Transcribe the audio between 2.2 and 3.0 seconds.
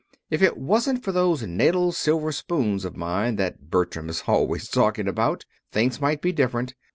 spoons of